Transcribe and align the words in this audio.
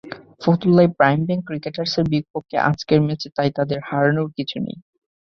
ফতুল্লায় 0.41 0.91
Prime 0.97 1.19
Bank 1.27 1.43
ক্রিকেটার্সের 1.47 2.05
বিপক্ষে 2.11 2.57
আজকের 2.69 2.99
ম্যাচে 3.01 3.27
তাই 3.37 3.49
তাদের 3.57 3.79
হারানোর 3.87 4.29
কিছু 4.37 4.57
নেই। 4.65 4.77